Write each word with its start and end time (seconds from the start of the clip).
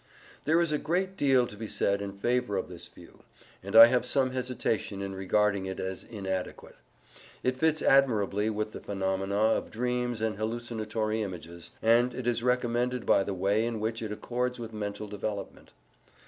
There 0.45 0.59
is 0.59 0.71
a 0.71 0.79
great 0.79 1.15
deal 1.15 1.45
to 1.45 1.55
be 1.55 1.67
said 1.67 2.01
in 2.01 2.11
favour 2.13 2.57
of 2.57 2.67
this 2.69 2.87
view, 2.87 3.19
and 3.61 3.75
I 3.75 3.85
have 3.85 4.03
some 4.03 4.31
hesitation 4.31 4.99
in 4.99 5.13
regarding 5.13 5.67
it 5.67 5.79
as 5.79 6.03
inadequate. 6.03 6.73
It 7.43 7.55
fits 7.55 7.83
admirably 7.83 8.49
with 8.49 8.71
the 8.71 8.79
phenomena 8.81 9.35
of 9.35 9.69
dreams 9.69 10.19
and 10.19 10.37
hallucinatory 10.37 11.21
images, 11.21 11.69
and 11.83 12.15
it 12.15 12.25
is 12.25 12.41
recommended 12.41 13.05
by 13.05 13.23
the 13.23 13.35
way 13.35 13.63
in 13.63 13.79
which 13.79 14.01
it 14.01 14.11
accords 14.11 14.57
with 14.59 14.73
mental 14.73 15.07
development. 15.07 15.69